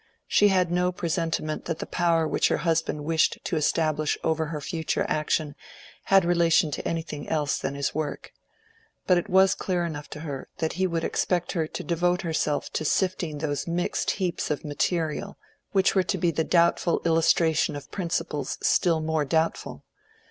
She 0.25 0.47
had 0.47 0.71
no 0.71 0.91
presentiment 0.91 1.65
that 1.65 1.77
the 1.77 1.85
power 1.85 2.27
which 2.27 2.47
her 2.47 2.57
husband 2.65 3.05
wished 3.05 3.37
to 3.43 3.55
establish 3.55 4.17
over 4.23 4.47
her 4.47 4.59
future 4.59 5.05
action 5.07 5.53
had 6.05 6.25
relation 6.25 6.71
to 6.71 6.87
anything 6.87 7.29
else 7.29 7.59
than 7.59 7.75
his 7.75 7.93
work. 7.93 8.33
But 9.05 9.19
it 9.19 9.29
was 9.29 9.53
clear 9.53 9.85
enough 9.85 10.07
to 10.09 10.21
her 10.21 10.47
that 10.57 10.73
he 10.73 10.87
would 10.87 11.03
expect 11.03 11.51
her 11.51 11.67
to 11.67 11.83
devote 11.83 12.23
herself 12.23 12.73
to 12.73 12.83
sifting 12.83 13.37
those 13.37 13.67
mixed 13.67 14.09
heaps 14.17 14.49
of 14.49 14.65
material, 14.65 15.37
which 15.71 15.93
were 15.93 16.01
to 16.01 16.17
be 16.17 16.31
the 16.31 16.43
doubtful 16.43 17.03
illustration 17.05 17.75
of 17.75 17.91
principles 17.91 18.57
still 18.63 19.01
more 19.01 19.23
doubtful. 19.23 19.83